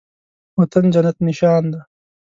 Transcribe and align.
وطن 0.57 0.83
جنت 0.93 1.17
نشان 1.27 1.63
دی 1.71 1.79